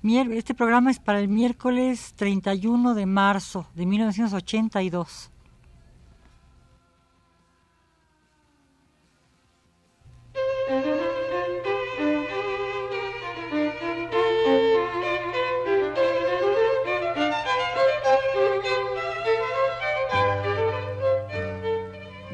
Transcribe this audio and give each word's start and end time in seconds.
Este 0.00 0.54
programa 0.54 0.92
es 0.92 1.00
para 1.00 1.18
el 1.18 1.26
miércoles 1.26 2.14
31 2.14 2.94
de 2.94 3.04
marzo 3.04 3.66
de 3.74 3.84
1982. 3.84 5.32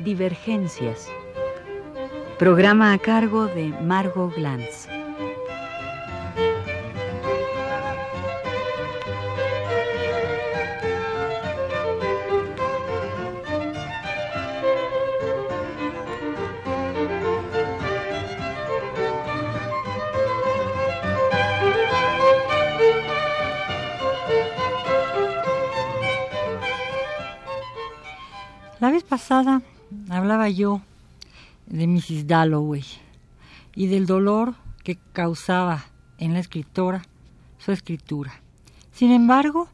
Divergencias. 0.04 1.08
Programa 2.38 2.92
a 2.92 2.98
cargo 2.98 3.46
de 3.46 3.68
Margot 3.80 4.34
Glantz. 4.34 4.86
La 28.80 28.90
vez 28.90 29.04
pasada 29.04 29.62
hablaba 30.10 30.48
yo 30.48 30.80
de 31.66 31.86
Mrs. 31.86 32.26
Dalloway 32.26 32.84
y 33.76 33.86
del 33.86 34.06
dolor 34.06 34.54
que 34.82 34.98
causaba 35.12 35.84
en 36.18 36.32
la 36.32 36.40
escritora 36.40 37.02
su 37.58 37.70
escritura. 37.70 38.40
Sin 38.92 39.12
embargo, 39.12 39.68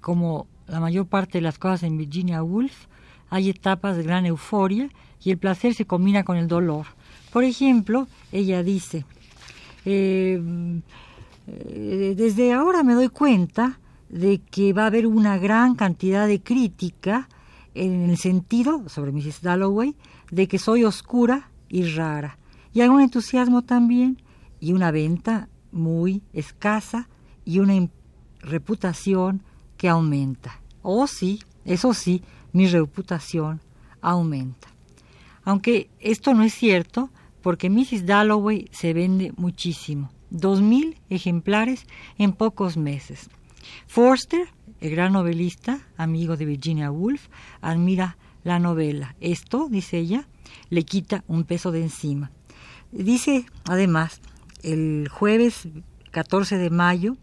como 0.00 0.46
la 0.66 0.80
mayor 0.80 1.06
parte 1.06 1.38
de 1.38 1.42
las 1.42 1.58
cosas 1.58 1.82
en 1.82 1.98
Virginia 1.98 2.42
Woolf, 2.42 2.86
hay 3.28 3.50
etapas 3.50 3.96
de 3.96 4.02
gran 4.02 4.24
euforia 4.24 4.88
y 5.22 5.30
el 5.30 5.38
placer 5.38 5.74
se 5.74 5.84
combina 5.84 6.24
con 6.24 6.38
el 6.38 6.48
dolor. 6.48 6.86
Por 7.30 7.44
ejemplo, 7.44 8.08
ella 8.32 8.62
dice, 8.62 9.04
eh, 9.84 10.40
eh, 11.46 12.14
desde 12.16 12.54
ahora 12.54 12.82
me 12.82 12.94
doy 12.94 13.08
cuenta 13.10 13.78
de 14.08 14.40
que 14.50 14.72
va 14.72 14.84
a 14.84 14.86
haber 14.86 15.06
una 15.06 15.36
gran 15.36 15.74
cantidad 15.74 16.26
de 16.26 16.40
crítica 16.40 17.28
en 17.74 18.10
el 18.10 18.16
sentido, 18.16 18.88
sobre 18.88 19.12
Mrs. 19.12 19.42
Dalloway, 19.42 19.96
de 20.30 20.48
que 20.48 20.58
soy 20.58 20.84
oscura 20.84 21.50
y 21.68 21.84
rara, 21.84 22.38
y 22.72 22.80
algún 22.80 23.00
entusiasmo 23.00 23.62
también, 23.62 24.22
y 24.60 24.72
una 24.72 24.90
venta 24.90 25.48
muy 25.72 26.22
escasa 26.32 27.08
y 27.44 27.58
una 27.58 27.88
reputación 28.40 29.42
que 29.76 29.88
aumenta. 29.88 30.60
Oh 30.82 31.06
sí, 31.06 31.40
eso 31.64 31.94
sí, 31.94 32.22
mi 32.52 32.66
reputación 32.66 33.60
aumenta. 34.00 34.68
Aunque 35.44 35.90
esto 36.00 36.32
no 36.34 36.42
es 36.42 36.54
cierto, 36.54 37.10
porque 37.42 37.68
Mrs. 37.68 38.06
Dalloway 38.06 38.68
se 38.70 38.94
vende 38.94 39.32
muchísimo, 39.36 40.10
dos 40.30 40.62
mil 40.62 40.96
ejemplares 41.10 41.86
en 42.16 42.32
pocos 42.32 42.76
meses. 42.76 43.28
Forster 43.86 44.48
el 44.80 44.90
gran 44.90 45.12
novelista, 45.12 45.80
amigo 45.96 46.36
de 46.36 46.44
Virginia 46.44 46.90
Woolf, 46.90 47.28
admira 47.60 48.16
la 48.42 48.58
novela. 48.58 49.16
Esto, 49.20 49.68
dice 49.70 49.98
ella, 49.98 50.28
le 50.70 50.84
quita 50.84 51.24
un 51.26 51.44
peso 51.44 51.72
de 51.72 51.82
encima. 51.82 52.30
Dice, 52.92 53.46
además, 53.64 54.20
el 54.62 55.08
jueves 55.10 55.68
14 56.10 56.58
de 56.58 56.70
mayo 56.70 57.16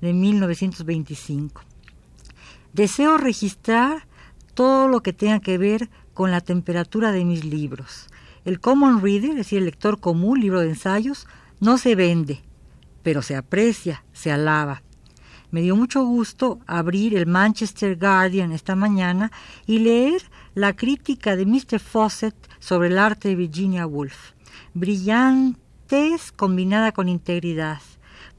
de 0.00 0.12
1925, 0.12 1.62
deseo 2.72 3.18
registrar 3.18 4.06
todo 4.54 4.88
lo 4.88 5.02
que 5.02 5.12
tenga 5.12 5.40
que 5.40 5.58
ver 5.58 5.90
con 6.12 6.30
la 6.30 6.40
temperatura 6.40 7.12
de 7.12 7.24
mis 7.24 7.44
libros. 7.44 8.08
El 8.44 8.60
common 8.60 9.00
reader, 9.00 9.30
es 9.30 9.36
decir, 9.36 9.58
el 9.58 9.66
lector 9.66 10.00
común, 10.00 10.40
libro 10.40 10.60
de 10.60 10.70
ensayos, 10.70 11.28
no 11.60 11.78
se 11.78 11.94
vende, 11.94 12.40
pero 13.02 13.22
se 13.22 13.36
aprecia, 13.36 14.04
se 14.12 14.32
alaba. 14.32 14.82
Me 15.52 15.60
dio 15.60 15.76
mucho 15.76 16.02
gusto 16.02 16.60
abrir 16.66 17.14
el 17.14 17.26
Manchester 17.26 17.98
Guardian 17.98 18.52
esta 18.52 18.74
mañana 18.74 19.30
y 19.66 19.80
leer 19.80 20.22
la 20.54 20.74
crítica 20.74 21.36
de 21.36 21.44
Mr. 21.44 21.78
Fawcett 21.78 22.34
sobre 22.58 22.88
el 22.88 22.96
arte 22.96 23.28
de 23.28 23.34
Virginia 23.36 23.86
Woolf. 23.86 24.32
Brillantez 24.72 26.32
combinada 26.32 26.92
con 26.92 27.10
integridad. 27.10 27.82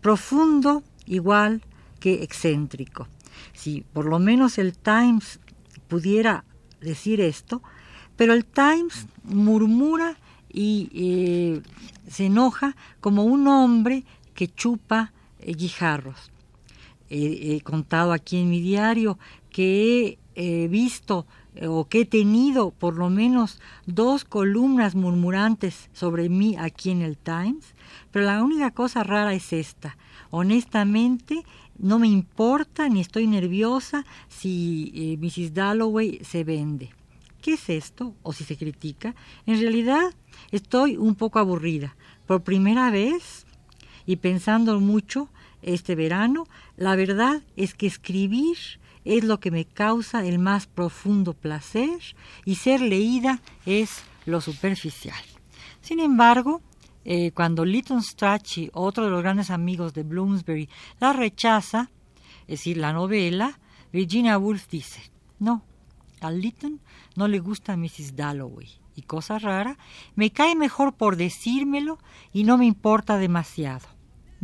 Profundo 0.02 0.82
igual 1.06 1.62
que 2.00 2.24
excéntrico. 2.24 3.08
Si 3.54 3.82
por 3.94 4.06
lo 4.06 4.18
menos 4.18 4.58
el 4.58 4.76
Times 4.76 5.40
pudiera 5.88 6.46
decir 6.82 7.22
esto, 7.22 7.62
pero 8.18 8.34
el 8.34 8.44
Times 8.44 9.06
murmura 9.24 10.18
y 10.52 10.90
eh, 10.96 11.62
se 12.10 12.26
enoja 12.26 12.76
como 13.02 13.24
un 13.24 13.48
hombre 13.48 14.04
que 14.34 14.48
chupa 14.48 15.14
eh, 15.38 15.54
guijarros 15.54 16.33
he, 17.14 17.62
contado 17.62 18.12
aquí 18.12 18.38
en 18.38 18.50
mi 18.50 18.60
diario 18.60 19.20
que 19.50 20.18
he 20.36 20.68
visto 20.68 21.28
eh, 21.56 21.68
o 21.68 21.86
que 21.86 22.02
he 22.02 22.06
tenido 22.06 22.72
por 22.72 22.96
lo 22.98 23.10
menos 23.10 23.62
dos 23.86 24.26
columnas 24.26 24.96
murmurantes 24.96 25.90
sobre 25.94 26.30
mí 26.30 26.56
aquí 26.58 26.90
en 26.90 27.02
el 27.02 27.18
Times, 27.18 27.76
pero 28.12 28.26
la 28.26 28.44
única 28.44 28.72
cosa 28.72 29.04
rara 29.04 29.34
es 29.34 29.54
esta. 29.54 29.98
Honestamente, 30.32 31.44
no 31.78 32.00
me 32.00 32.08
importa 32.08 32.90
ni 32.90 33.02
estoy 33.02 33.28
nerviosa 33.28 34.06
si 34.28 34.92
eh, 34.96 35.18
Mrs. 35.18 35.54
Dalloway 35.54 36.20
se 36.24 36.44
vende. 36.44 36.90
¿Qué 37.42 37.54
es 37.54 37.70
esto? 37.70 38.16
O 38.24 38.32
si 38.32 38.44
se 38.46 38.58
critica. 38.58 39.16
En 39.46 39.60
realidad 39.60 40.14
estoy 40.52 40.98
un 40.98 41.16
poco 41.16 41.40
aburrida. 41.40 41.96
Por 42.26 42.44
primera 42.44 42.90
vez 42.90 43.46
y 44.06 44.16
pensando 44.16 44.80
mucho, 44.80 45.30
este 45.64 45.96
verano, 45.96 46.46
la 46.78 46.96
verdad 46.96 47.42
es 47.56 47.74
que 47.74 47.88
escribir 47.88 48.58
es 49.06 49.24
lo 49.24 49.40
que 49.40 49.52
me 49.52 49.66
causa 49.66 50.26
el 50.26 50.40
más 50.40 50.68
profundo 50.68 51.34
placer 51.34 52.00
y 52.46 52.56
ser 52.56 52.82
leída 52.82 53.42
es 53.66 54.04
lo 54.26 54.42
superficial. 54.42 55.22
Sin 55.82 56.00
embargo, 56.00 56.62
eh, 57.06 57.32
cuando 57.32 57.66
Lytton 57.66 58.02
Strachey, 58.02 58.70
otro 58.74 59.06
de 59.06 59.12
los 59.12 59.22
grandes 59.22 59.50
amigos 59.50 59.94
de 59.94 60.04
Bloomsbury, 60.04 60.70
la 61.00 61.12
rechaza, 61.12 61.90
es 62.42 62.60
decir, 62.60 62.78
la 62.78 62.94
novela, 62.94 63.60
Virginia 63.92 64.38
Woolf 64.38 64.70
dice, 64.70 65.12
no, 65.40 65.64
a 66.22 66.32
Lytton 66.32 66.80
no 67.16 67.28
le 67.28 67.40
gusta 67.40 67.76
Mrs. 67.76 68.16
Dalloway. 68.16 68.70
Y 68.96 69.02
cosa 69.02 69.40
rara, 69.40 69.78
me 70.16 70.32
cae 70.32 70.56
mejor 70.56 70.94
por 70.94 71.16
decírmelo 71.16 71.98
y 72.32 72.44
no 72.44 72.58
me 72.58 72.66
importa 72.66 73.18
demasiado 73.18 73.93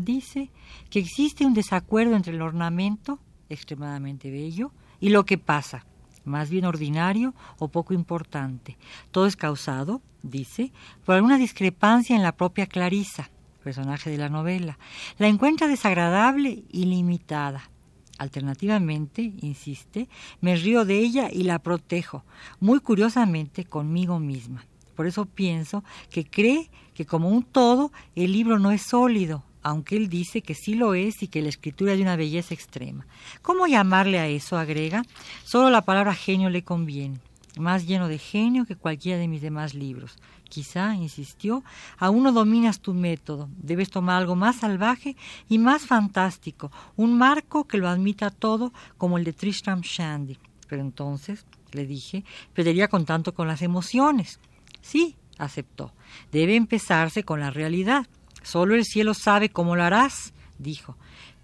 dice 0.03 0.49
que 0.89 0.99
existe 0.99 1.45
un 1.45 1.53
desacuerdo 1.53 2.15
entre 2.15 2.33
el 2.33 2.41
ornamento, 2.41 3.19
extremadamente 3.49 4.31
bello, 4.31 4.71
y 4.99 5.09
lo 5.09 5.25
que 5.25 5.37
pasa, 5.37 5.85
más 6.25 6.49
bien 6.49 6.65
ordinario 6.65 7.33
o 7.57 7.69
poco 7.69 7.93
importante. 7.93 8.77
Todo 9.11 9.25
es 9.25 9.35
causado, 9.35 10.01
dice, 10.21 10.71
por 11.05 11.15
alguna 11.15 11.37
discrepancia 11.37 12.15
en 12.15 12.23
la 12.23 12.35
propia 12.35 12.67
Clarisa, 12.67 13.29
personaje 13.63 14.09
de 14.09 14.17
la 14.17 14.29
novela. 14.29 14.77
La 15.17 15.27
encuentra 15.27 15.67
desagradable 15.67 16.63
y 16.69 16.85
limitada. 16.85 17.69
Alternativamente, 18.17 19.33
insiste, 19.41 20.09
me 20.41 20.55
río 20.57 20.83
de 20.83 20.99
ella 20.99 21.29
y 21.31 21.43
la 21.43 21.59
protejo, 21.59 22.25
muy 22.59 22.81
curiosamente 22.81 23.63
conmigo 23.63 24.19
misma. 24.19 24.65
Por 24.95 25.07
eso 25.07 25.25
pienso 25.25 25.85
que 26.09 26.25
cree 26.25 26.69
que 26.93 27.05
como 27.05 27.29
un 27.29 27.43
todo 27.43 27.93
el 28.15 28.33
libro 28.33 28.59
no 28.59 28.71
es 28.71 28.81
sólido, 28.81 29.45
aunque 29.61 29.97
él 29.97 30.09
dice 30.09 30.41
que 30.41 30.55
sí 30.55 30.75
lo 30.75 30.93
es 30.93 31.21
y 31.23 31.27
que 31.27 31.41
la 31.41 31.49
escritura 31.49 31.91
es 31.91 31.97
de 31.97 32.03
una 32.03 32.15
belleza 32.15 32.53
extrema. 32.53 33.05
¿Cómo 33.41 33.67
llamarle 33.67 34.19
a 34.19 34.27
eso? 34.27 34.57
agrega. 34.57 35.03
Solo 35.43 35.69
la 35.69 35.83
palabra 35.83 36.13
genio 36.13 36.49
le 36.49 36.63
conviene, 36.63 37.19
más 37.57 37.85
lleno 37.85 38.07
de 38.07 38.17
genio 38.17 38.65
que 38.65 38.75
cualquiera 38.75 39.19
de 39.19 39.27
mis 39.27 39.41
demás 39.41 39.73
libros. 39.73 40.17
Quizá, 40.49 40.95
insistió, 40.95 41.63
aún 41.97 42.23
no 42.23 42.31
dominas 42.31 42.79
tu 42.79 42.93
método, 42.93 43.49
debes 43.57 43.89
tomar 43.89 44.17
algo 44.17 44.35
más 44.35 44.57
salvaje 44.57 45.15
y 45.47 45.59
más 45.59 45.85
fantástico, 45.85 46.71
un 46.95 47.17
marco 47.17 47.65
que 47.65 47.77
lo 47.77 47.87
admita 47.87 48.31
todo 48.31 48.73
como 48.97 49.17
el 49.17 49.23
de 49.23 49.33
Tristram 49.33 49.81
Shandy. 49.81 50.39
Pero 50.67 50.81
entonces, 50.81 51.45
le 51.71 51.85
dije, 51.85 52.23
perdería 52.53 52.87
con 52.87 53.05
tanto 53.05 53.33
con 53.33 53.47
las 53.47 53.61
emociones. 53.61 54.39
Sí, 54.81 55.15
aceptó, 55.37 55.93
debe 56.31 56.55
empezarse 56.55 57.23
con 57.23 57.39
la 57.39 57.51
realidad 57.51 58.07
Solo 58.49 58.73
el 58.73 58.83
cielo 58.83 59.13
sabe 59.13 59.49
cómo 59.49 59.75
lo 59.75 59.83
harás, 59.83 60.33
dijo. 60.57 60.97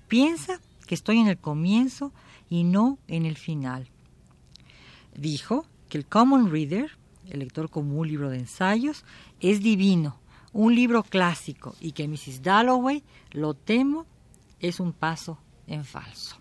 Piensa 0.08 0.60
que 0.88 0.96
estoy 0.96 1.20
en 1.20 1.28
el 1.28 1.38
comienzo 1.38 2.12
y 2.50 2.64
no 2.64 2.98
en 3.08 3.28
el 3.28 3.38
final. 3.38 3.88
Dijo 5.16 5.68
que 5.88 6.00
el 6.00 6.08
Common 6.08 6.50
Reader, 6.50 6.98
el 7.30 7.42
lector 7.42 7.70
común, 7.70 8.08
libro 8.08 8.32
de 8.32 8.40
ensayos, 8.40 9.06
es 9.40 9.62
divino, 9.62 10.18
un 10.52 10.74
libro 10.74 11.04
clásico 11.04 11.76
y 11.80 11.92
que 11.92 12.08
Mrs. 12.08 12.42
Dalloway, 12.42 13.04
lo 13.30 13.54
temo, 13.54 14.08
es 14.60 14.80
un 14.80 14.92
paso 14.92 15.38
en 15.68 15.86
falso. 15.86 16.38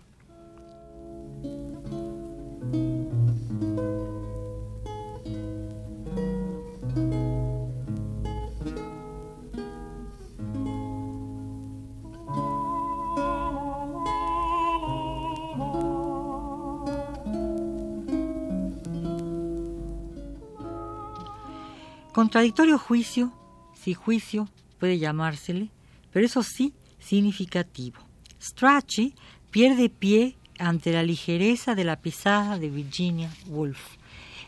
Contradictorio 22.15 22.79
juicio, 22.79 23.33
si 23.73 23.93
juicio 23.93 24.47
puede 24.79 24.99
llamársele, 24.99 25.69
pero 26.13 26.25
eso 26.25 26.43
sí 26.43 26.73
significativo. 26.97 27.97
Strachey 28.41 29.13
pierde 29.51 29.89
pie 29.89 30.37
ante 30.57 30.93
la 30.93 31.03
ligereza 31.03 31.75
de 31.75 31.83
la 31.83 31.97
pisada 31.97 32.57
de 32.57 32.69
Virginia 32.69 33.29
Woolf. 33.47 33.97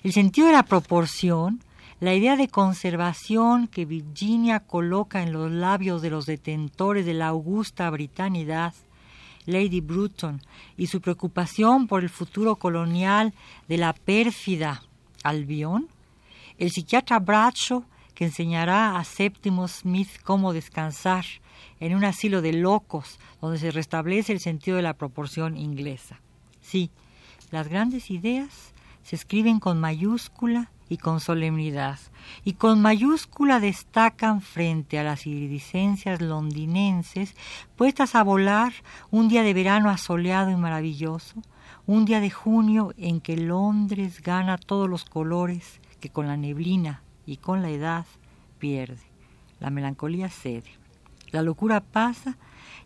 El 0.02 0.14
sentido 0.14 0.48
de 0.48 0.54
la 0.54 0.64
proporción, 0.64 1.62
la 2.00 2.16
idea 2.16 2.38
de 2.38 2.48
conservación 2.48 3.68
que 3.68 3.84
Virginia 3.84 4.62
coloca 4.62 5.22
en 5.22 5.34
los 5.34 5.52
labios 5.52 6.02
de 6.02 6.10
los 6.10 6.26
detentores 6.26 7.06
de 7.06 7.16
la 7.16 7.28
augusta 7.28 7.90
britanidad, 7.90 8.76
Lady 9.46 9.82
Bruton, 9.82 10.42
y 10.78 10.88
su 10.88 11.02
preocupación 11.02 11.88
por 11.88 12.02
el 12.02 12.10
futuro 12.10 12.56
colonial 12.56 13.34
de 13.68 13.78
la 13.78 13.92
pérfida 13.92 14.84
Albión, 15.22 15.90
el 16.58 16.72
psiquiatra 16.72 17.20
Bradshaw, 17.20 17.84
que 18.14 18.26
enseñará 18.26 18.98
a 18.98 19.04
Séptimo 19.04 19.68
Smith 19.68 20.10
cómo 20.24 20.54
descansar 20.54 21.26
en 21.80 21.96
un 21.96 22.04
asilo 22.04 22.42
de 22.42 22.54
locos 22.54 23.20
donde 23.42 23.60
se 23.60 23.72
restablece 23.72 24.34
el 24.34 24.40
sentido 24.40 24.78
de 24.78 24.84
la 24.84 24.96
proporción 24.96 25.56
inglesa. 25.56 26.20
Sí, 26.62 26.90
las 27.52 27.68
grandes 27.68 28.10
ideas 28.10 28.74
se 29.04 29.16
escriben 29.16 29.60
con 29.60 29.80
mayúscula 29.80 30.72
y 30.90 30.98
con 30.98 31.20
solemnidad, 31.20 32.00
y 32.44 32.54
con 32.54 32.82
mayúscula 32.82 33.60
destacan 33.60 34.42
frente 34.42 34.98
a 34.98 35.04
las 35.04 35.28
iridicencias 35.28 36.22
londinenses 36.22 37.36
puestas 37.76 38.16
a 38.16 38.24
volar 38.24 38.74
un 39.12 39.28
día 39.28 39.44
de 39.44 39.54
verano 39.54 39.90
asoleado 39.90 40.50
y 40.50 40.56
maravilloso, 40.56 41.36
un 41.86 42.06
día 42.06 42.20
de 42.20 42.32
junio 42.32 42.94
en 42.98 43.22
que 43.22 43.38
Londres 43.38 44.22
gana 44.22 44.58
todos 44.58 44.90
los 44.90 45.06
colores 45.06 45.80
que 46.00 46.10
con 46.10 46.28
la 46.28 46.38
neblina 46.38 47.02
y 47.26 47.38
con 47.38 47.62
la 47.62 47.70
edad 47.70 48.06
pierde. 48.60 49.04
La 49.60 49.70
melancolía 49.70 50.30
cede. 50.30 50.72
La 51.32 51.42
locura 51.42 51.82
pasa 51.82 52.38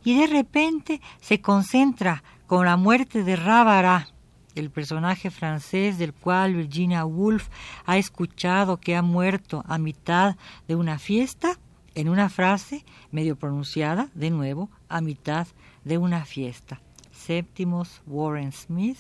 y 0.04 0.18
de 0.19 0.28
repente 0.28 1.02
se 1.19 1.42
concentra 1.42 2.24
con 2.48 2.66
la 2.66 2.75
muerte 2.78 3.24
de 3.24 3.36
Rábara, 3.36 4.08
el 4.56 4.69
personaje 4.69 5.31
francés 5.31 5.98
del 5.98 6.13
cual 6.13 6.56
Virginia 6.56 7.06
Woolf 7.06 7.48
ha 7.86 7.98
escuchado 7.98 8.78
que 8.78 8.96
ha 8.96 9.02
muerto 9.02 9.64
a 9.68 9.78
mitad 9.78 10.36
de 10.68 10.75
una 10.75 11.00
fiesta, 11.00 11.57
en 11.96 12.10
una 12.10 12.30
frase 12.30 12.86
medio 13.12 13.36
pronunciada, 13.36 14.10
de 14.14 14.30
nuevo, 14.30 14.69
a 14.90 15.02
mitad 15.02 15.48
de 15.84 15.98
una 15.98 16.25
fiesta. 16.25 16.81
Séptimos 17.12 18.02
Warren 18.07 18.52
Smith 18.52 18.98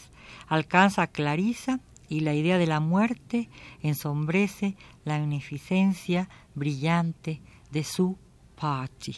alcanza 0.47 1.03
a 1.03 1.07
Clarissa 1.07 1.79
y 2.11 2.19
la 2.19 2.33
idea 2.33 2.57
de 2.57 2.67
la 2.67 2.81
muerte 2.81 3.49
ensombrece 3.81 4.75
la 5.05 5.17
beneficencia 5.17 6.27
brillante 6.55 7.39
de 7.71 7.85
su 7.85 8.17
party. 8.59 9.15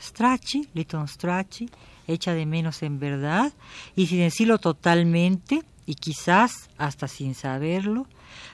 Strachey, 0.00 0.66
Lytton 0.72 1.08
Strachey, 1.08 1.68
echa 2.06 2.32
de 2.32 2.46
menos 2.46 2.82
en 2.82 2.98
verdad 2.98 3.52
y 3.94 4.06
sin 4.06 4.20
decirlo 4.20 4.56
totalmente, 4.56 5.62
y 5.84 5.96
quizás 5.96 6.70
hasta 6.78 7.06
sin 7.06 7.34
saberlo, 7.34 8.06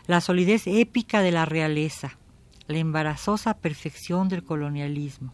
la 0.09 0.21
solidez 0.21 0.67
épica 0.67 1.23
de 1.23 1.31
la 1.31 1.45
realeza, 1.45 2.19
la 2.67 2.79
embarazosa 2.79 3.55
perfección 3.55 4.29
del 4.29 4.43
colonialismo. 4.43 5.33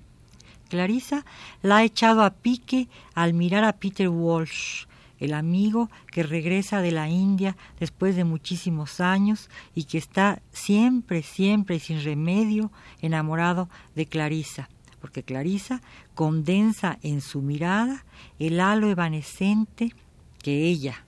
Clarissa 0.68 1.24
la 1.62 1.78
ha 1.78 1.84
echado 1.84 2.22
a 2.22 2.30
pique 2.30 2.88
al 3.14 3.32
mirar 3.32 3.64
a 3.64 3.72
Peter 3.72 4.10
Walsh, 4.10 4.84
el 5.18 5.34
amigo 5.34 5.90
que 6.10 6.22
regresa 6.22 6.80
de 6.80 6.92
la 6.92 7.08
India 7.08 7.56
después 7.78 8.16
de 8.16 8.24
muchísimos 8.24 9.00
años 9.00 9.50
y 9.74 9.84
que 9.84 9.98
está 9.98 10.42
siempre, 10.52 11.22
siempre 11.22 11.76
y 11.76 11.80
sin 11.80 12.02
remedio 12.02 12.70
enamorado 13.00 13.68
de 13.94 14.06
Clarisa, 14.06 14.68
porque 15.00 15.22
Clarisa 15.22 15.80
condensa 16.14 16.98
en 17.02 17.20
su 17.20 17.42
mirada 17.42 18.04
el 18.38 18.60
halo 18.60 18.88
evanescente 18.88 19.94
que 20.42 20.66
ella, 20.66 21.04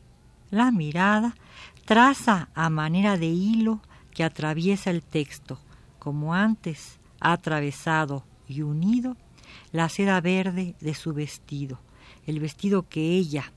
la 0.50 0.70
mirada, 0.70 1.34
traza 1.84 2.48
a 2.54 2.70
manera 2.70 3.16
de 3.16 3.26
hilo 3.26 3.80
que 4.12 4.24
atraviesa 4.24 4.90
el 4.90 5.02
texto, 5.02 5.60
como 5.98 6.34
antes 6.34 6.98
ha 7.20 7.32
atravesado 7.32 8.24
y 8.48 8.62
unido 8.62 9.16
la 9.72 9.88
seda 9.88 10.20
verde 10.20 10.74
de 10.80 10.94
su 10.94 11.12
vestido, 11.12 11.80
el 12.26 12.40
vestido 12.40 12.88
que 12.88 13.16
ella, 13.16 13.52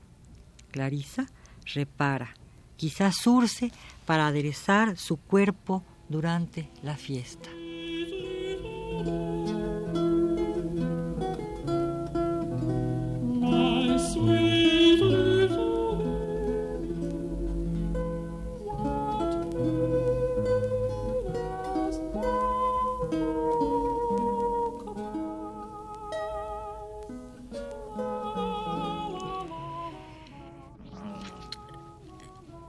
Clarisa 0.74 1.26
repara, 1.72 2.34
quizás 2.76 3.14
surce 3.18 3.70
para 4.06 4.26
aderezar 4.26 4.96
su 4.96 5.18
cuerpo 5.18 5.84
durante 6.08 6.68
la 6.82 6.96
fiesta. 6.96 7.48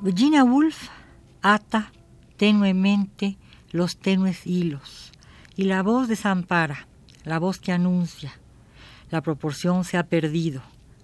Virginia 0.06 0.44
Woolf 0.44 0.90
ata 1.42 1.92
tenuemente 2.38 3.40
los 3.72 3.98
tenues 3.98 4.46
hilos 4.46 5.12
y 5.56 5.64
la 5.64 5.82
voz 5.82 6.08
desampara, 6.08 6.88
la 7.24 7.40
voz 7.40 7.58
que 7.58 7.72
anuncia. 7.72 8.32
La 9.10 9.22
proporción 9.22 9.84
se 9.84 9.98
ha 9.98 10.04
perdido 10.04 10.62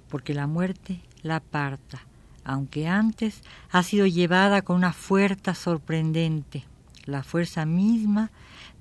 porque 0.08 0.36
la 0.36 0.46
muerte 0.46 1.02
la 1.24 1.38
aparta, 1.38 2.06
aunque 2.44 2.88
antes 2.88 3.42
ha 3.72 3.82
sido 3.82 4.06
llevada 4.06 4.62
con 4.62 4.76
una 4.76 4.94
fuerza 4.94 5.56
sorprendente, 5.56 6.66
la 7.06 7.24
fuerza 7.24 7.66
misma 7.66 8.30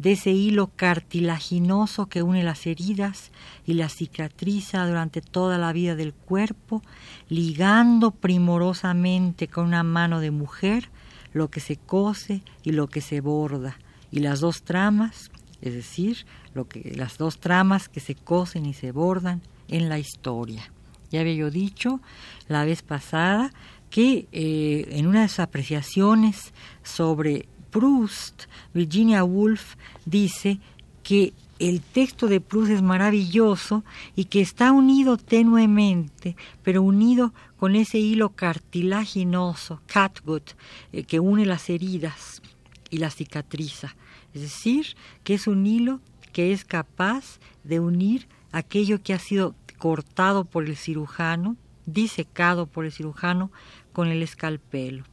de 0.00 0.12
ese 0.12 0.30
hilo 0.30 0.70
cartilaginoso 0.76 2.06
que 2.06 2.22
une 2.22 2.42
las 2.42 2.66
heridas 2.66 3.32
y 3.66 3.74
las 3.74 3.94
cicatriza 3.94 4.86
durante 4.86 5.20
toda 5.20 5.58
la 5.58 5.74
vida 5.74 5.94
del 5.94 6.14
cuerpo, 6.14 6.82
ligando 7.28 8.10
primorosamente 8.10 9.46
con 9.46 9.66
una 9.66 9.82
mano 9.82 10.20
de 10.20 10.30
mujer 10.30 10.88
lo 11.34 11.50
que 11.50 11.60
se 11.60 11.76
cose 11.76 12.42
y 12.62 12.72
lo 12.72 12.88
que 12.88 13.02
se 13.02 13.20
borda, 13.20 13.76
y 14.10 14.20
las 14.20 14.40
dos 14.40 14.62
tramas, 14.62 15.30
es 15.60 15.74
decir, 15.74 16.24
lo 16.54 16.66
que, 16.66 16.94
las 16.96 17.18
dos 17.18 17.38
tramas 17.38 17.90
que 17.90 18.00
se 18.00 18.14
cosen 18.14 18.64
y 18.64 18.72
se 18.72 18.92
bordan 18.92 19.42
en 19.68 19.90
la 19.90 19.98
historia. 19.98 20.72
Ya 21.10 21.20
había 21.20 21.34
yo 21.34 21.50
dicho 21.50 22.00
la 22.48 22.64
vez 22.64 22.80
pasada 22.80 23.52
que 23.90 24.28
eh, 24.32 24.86
en 24.92 25.06
una 25.06 25.22
de 25.22 25.28
sus 25.28 25.40
apreciaciones 25.40 26.54
sobre 26.82 27.46
Proust, 27.70 28.44
Virginia 28.74 29.24
Woolf 29.24 29.76
dice 30.04 30.58
que 31.02 31.32
el 31.58 31.82
texto 31.82 32.26
de 32.26 32.40
Proust 32.40 32.70
es 32.70 32.82
maravilloso 32.82 33.84
y 34.16 34.24
que 34.24 34.40
está 34.40 34.72
unido 34.72 35.16
tenuemente, 35.18 36.36
pero 36.62 36.82
unido 36.82 37.34
con 37.58 37.76
ese 37.76 37.98
hilo 37.98 38.30
cartilaginoso, 38.30 39.82
catgut, 39.86 40.52
eh, 40.92 41.04
que 41.04 41.20
une 41.20 41.44
las 41.44 41.68
heridas 41.68 42.40
y 42.88 42.98
las 42.98 43.14
cicatriza. 43.16 43.94
Es 44.32 44.42
decir, 44.42 44.96
que 45.22 45.34
es 45.34 45.46
un 45.46 45.66
hilo 45.66 46.00
que 46.32 46.52
es 46.52 46.64
capaz 46.64 47.38
de 47.64 47.80
unir 47.80 48.28
aquello 48.52 49.02
que 49.02 49.12
ha 49.12 49.18
sido 49.18 49.54
cortado 49.78 50.44
por 50.44 50.64
el 50.64 50.76
cirujano, 50.76 51.56
disecado 51.86 52.66
por 52.66 52.84
el 52.84 52.92
cirujano, 52.92 53.50
con 53.92 54.08
el 54.08 54.22
escalpelo. 54.22 55.04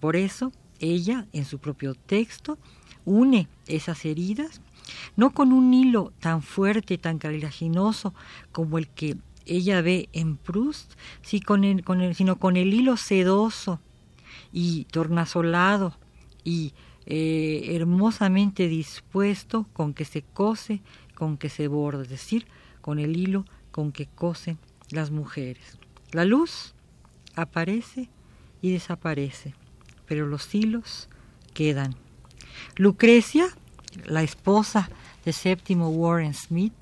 Por 0.00 0.16
eso, 0.16 0.52
ella, 0.80 1.26
en 1.32 1.44
su 1.44 1.58
propio 1.58 1.94
texto, 1.94 2.58
une 3.04 3.48
esas 3.66 4.04
heridas, 4.04 4.60
no 5.16 5.30
con 5.30 5.52
un 5.52 5.72
hilo 5.72 6.12
tan 6.20 6.42
fuerte, 6.42 6.98
tan 6.98 7.18
cartilaginoso 7.18 8.14
como 8.52 8.78
el 8.78 8.88
que 8.88 9.16
ella 9.46 9.80
ve 9.80 10.08
en 10.12 10.36
Proust, 10.36 10.92
sino 11.22 12.36
con 12.38 12.56
el 12.56 12.74
hilo 12.74 12.96
sedoso 12.96 13.80
y 14.52 14.84
tornasolado 14.84 15.96
y 16.44 16.72
eh, 17.06 17.76
hermosamente 17.76 18.68
dispuesto 18.68 19.66
con 19.72 19.94
que 19.94 20.04
se 20.04 20.22
cose, 20.22 20.82
con 21.14 21.36
que 21.36 21.48
se 21.48 21.68
borda, 21.68 22.02
es 22.02 22.08
decir, 22.08 22.46
con 22.80 22.98
el 22.98 23.16
hilo 23.16 23.44
con 23.70 23.92
que 23.92 24.06
cose 24.06 24.56
las 24.90 25.10
mujeres. 25.10 25.78
La 26.12 26.24
luz 26.24 26.74
aparece 27.34 28.08
y 28.60 28.72
desaparece, 28.72 29.54
pero 30.06 30.26
los 30.26 30.54
hilos 30.54 31.08
quedan. 31.54 31.94
Lucrecia, 32.76 33.46
la 34.04 34.22
esposa 34.22 34.88
de 35.24 35.32
séptimo 35.32 35.88
Warren 35.88 36.34
Smith, 36.34 36.74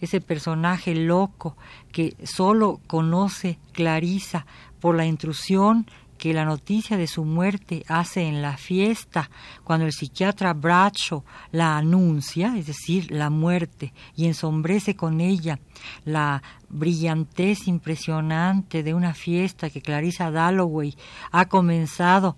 ese 0.00 0.20
personaje 0.20 0.94
loco 0.94 1.56
que 1.92 2.16
solo 2.24 2.80
conoce 2.86 3.58
Clarisa 3.72 4.46
por 4.80 4.96
la 4.96 5.06
intrusión 5.06 5.86
que 6.22 6.32
la 6.32 6.44
noticia 6.44 6.96
de 6.96 7.08
su 7.08 7.24
muerte 7.24 7.84
hace 7.88 8.22
en 8.22 8.42
la 8.42 8.56
fiesta, 8.56 9.28
cuando 9.64 9.86
el 9.86 9.92
psiquiatra 9.92 10.52
Bradshaw 10.54 11.24
la 11.50 11.76
anuncia, 11.76 12.56
es 12.56 12.68
decir, 12.68 13.10
la 13.10 13.28
muerte, 13.28 13.92
y 14.14 14.26
ensombrece 14.26 14.94
con 14.94 15.20
ella 15.20 15.58
la 16.04 16.40
brillantez 16.68 17.66
impresionante 17.66 18.84
de 18.84 18.94
una 18.94 19.14
fiesta 19.14 19.68
que 19.68 19.82
Clarissa 19.82 20.30
Dalloway 20.30 20.96
ha 21.32 21.46
comenzado 21.46 22.36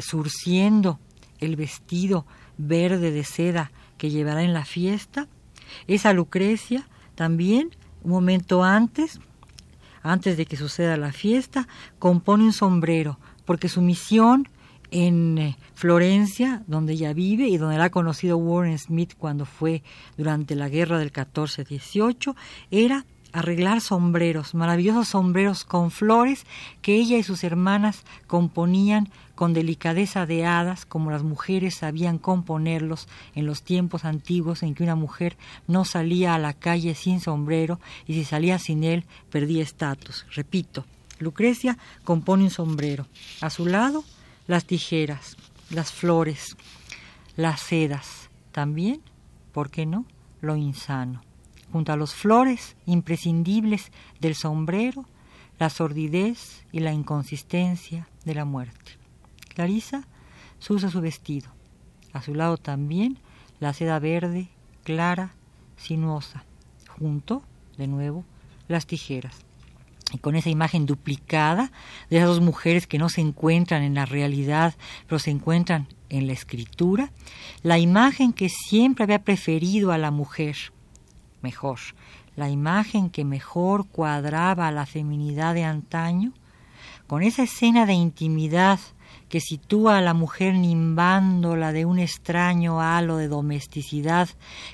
surciendo 0.00 0.98
el 1.38 1.56
vestido 1.56 2.24
verde 2.56 3.10
de 3.10 3.24
seda 3.24 3.72
que 3.98 4.10
llevará 4.10 4.42
en 4.42 4.52
la 4.52 4.64
fiesta, 4.64 5.28
esa 5.86 6.12
Lucrecia 6.12 6.88
también, 7.14 7.70
un 8.02 8.12
momento 8.12 8.62
antes, 8.62 9.20
antes 10.02 10.36
de 10.36 10.46
que 10.46 10.56
suceda 10.56 10.96
la 10.96 11.12
fiesta, 11.12 11.68
compone 11.98 12.44
un 12.44 12.52
sombrero, 12.52 13.18
porque 13.44 13.68
su 13.68 13.82
misión 13.82 14.48
en 14.90 15.38
eh, 15.38 15.56
Florencia, 15.74 16.62
donde 16.66 16.92
ella 16.92 17.12
vive 17.14 17.48
y 17.48 17.56
donde 17.56 17.78
la 17.78 17.84
ha 17.84 17.90
conocido 17.90 18.36
Warren 18.36 18.78
Smith 18.78 19.14
cuando 19.18 19.46
fue 19.46 19.82
durante 20.16 20.54
la 20.54 20.68
guerra 20.68 20.98
del 20.98 21.12
14-18, 21.12 22.34
era 22.70 23.06
arreglar 23.32 23.80
sombreros, 23.80 24.54
maravillosos 24.54 25.08
sombreros 25.08 25.64
con 25.64 25.90
flores 25.90 26.44
que 26.82 26.94
ella 26.94 27.16
y 27.16 27.22
sus 27.22 27.44
hermanas 27.44 28.04
componían 28.26 29.08
con 29.34 29.54
delicadeza 29.54 30.26
de 30.26 30.44
hadas, 30.44 30.84
como 30.84 31.10
las 31.10 31.22
mujeres 31.22 31.74
sabían 31.74 32.18
componerlos 32.18 33.08
en 33.34 33.46
los 33.46 33.62
tiempos 33.62 34.04
antiguos 34.04 34.62
en 34.62 34.74
que 34.74 34.82
una 34.84 34.94
mujer 34.94 35.36
no 35.66 35.84
salía 35.84 36.34
a 36.34 36.38
la 36.38 36.52
calle 36.52 36.94
sin 36.94 37.20
sombrero 37.20 37.80
y 38.06 38.14
si 38.14 38.24
salía 38.24 38.58
sin 38.58 38.84
él 38.84 39.04
perdía 39.30 39.62
estatus. 39.62 40.26
Repito, 40.34 40.84
Lucrecia 41.18 41.78
compone 42.04 42.44
un 42.44 42.50
sombrero. 42.50 43.06
A 43.40 43.50
su 43.50 43.66
lado, 43.66 44.04
las 44.46 44.64
tijeras, 44.66 45.36
las 45.70 45.90
flores, 45.90 46.56
las 47.36 47.60
sedas. 47.60 48.28
También, 48.52 49.00
¿por 49.52 49.70
qué 49.70 49.86
no?, 49.86 50.04
lo 50.40 50.56
insano 50.56 51.22
junto 51.72 51.92
a 51.92 51.96
los 51.96 52.14
flores 52.14 52.76
imprescindibles 52.86 53.90
del 54.20 54.34
sombrero, 54.34 55.06
la 55.58 55.70
sordidez 55.70 56.64
y 56.72 56.80
la 56.80 56.92
inconsistencia 56.92 58.08
de 58.24 58.34
la 58.34 58.44
muerte. 58.44 58.92
Clarisa 59.54 60.06
usa 60.70 60.90
su 60.90 61.00
vestido. 61.00 61.50
A 62.12 62.22
su 62.22 62.34
lado 62.34 62.56
también 62.56 63.18
la 63.58 63.72
seda 63.72 63.98
verde, 63.98 64.48
clara, 64.84 65.34
sinuosa. 65.76 66.44
Junto, 66.98 67.42
de 67.78 67.86
nuevo, 67.86 68.24
las 68.68 68.86
tijeras. 68.86 69.36
Y 70.12 70.18
con 70.18 70.36
esa 70.36 70.50
imagen 70.50 70.84
duplicada 70.84 71.72
de 72.10 72.18
esas 72.18 72.28
dos 72.28 72.40
mujeres 72.40 72.86
que 72.86 72.98
no 72.98 73.08
se 73.08 73.22
encuentran 73.22 73.82
en 73.82 73.94
la 73.94 74.04
realidad, 74.04 74.74
pero 75.06 75.18
se 75.18 75.30
encuentran 75.30 75.88
en 76.10 76.26
la 76.26 76.34
escritura, 76.34 77.10
la 77.62 77.78
imagen 77.78 78.34
que 78.34 78.50
siempre 78.50 79.04
había 79.04 79.24
preferido 79.24 79.90
a 79.90 79.98
la 79.98 80.10
mujer, 80.10 80.56
mejor, 81.42 81.78
la 82.36 82.48
imagen 82.48 83.10
que 83.10 83.24
mejor 83.24 83.86
cuadraba 83.86 84.68
a 84.68 84.72
la 84.72 84.86
feminidad 84.86 85.54
de 85.54 85.64
antaño, 85.64 86.32
con 87.06 87.22
esa 87.22 87.42
escena 87.42 87.84
de 87.86 87.92
intimidad 87.92 88.80
que 89.28 89.40
sitúa 89.40 89.98
a 89.98 90.02
la 90.02 90.14
mujer 90.14 90.54
nimbándola 90.54 91.72
de 91.72 91.84
un 91.84 91.98
extraño 91.98 92.80
halo 92.80 93.16
de 93.16 93.28
domesticidad 93.28 94.28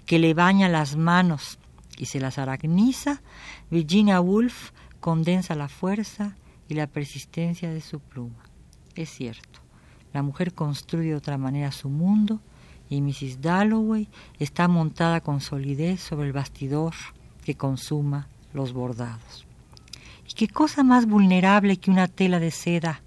que 0.07 0.19
le 0.19 0.35
baña 0.35 0.69
las 0.69 0.97
manos 0.97 1.59
y 1.97 2.07
se 2.07 2.21
las 2.21 2.39
aracniza, 2.39 3.23
Virginia 3.71 4.21
Woolf 4.21 4.71
condensa 5.01 5.55
la 5.55 5.69
fuerza 5.69 6.37
y 6.69 6.75
la 6.75 6.87
persistencia 6.87 7.71
de 7.71 7.81
su 7.81 8.01
pluma. 8.01 8.45
Es 8.95 9.11
cierto, 9.11 9.61
la 10.13 10.23
mujer 10.23 10.55
construye 10.55 11.11
de 11.11 11.17
otra 11.17 11.39
manera 11.39 11.73
su 11.73 11.89
mundo 11.89 12.41
y 12.91 13.01
Mrs. 13.01 13.41
Dalloway 13.41 14.09
está 14.39 14.69
montada 14.69 15.21
con 15.21 15.41
solidez 15.41 16.01
sobre 16.01 16.27
el 16.27 16.33
bastidor 16.33 16.95
que 17.45 17.55
consuma 17.55 18.29
los 18.53 18.73
bordados. 18.73 19.47
¿Y 20.29 20.35
qué 20.35 20.49
cosa 20.49 20.83
más 20.83 21.07
vulnerable 21.07 21.77
que 21.79 21.91
una 21.91 22.09
tela 22.09 22.39
de 22.39 22.51
seda 22.51 23.03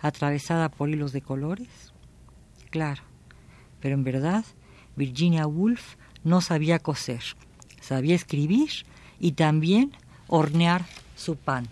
atravesada 0.00 0.68
por 0.68 0.88
hilos 0.88 1.12
de 1.12 1.22
colores? 1.22 1.92
Claro, 2.70 3.02
pero 3.80 3.94
en 3.94 4.04
verdad 4.04 4.44
Virginia 4.96 5.46
Woolf 5.46 5.96
no 6.24 6.40
sabía 6.40 6.78
coser, 6.78 7.22
sabía 7.80 8.14
escribir 8.14 8.70
y 9.18 9.32
también 9.32 9.92
hornear 10.26 10.84
su 11.16 11.36
pan. 11.36 11.68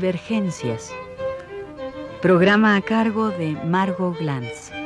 Divergencias. 0.00 0.90
Programa 2.22 2.74
a 2.74 2.80
cargo 2.80 3.28
de 3.28 3.50
Margot 3.66 4.16
Glantz. 4.18 4.79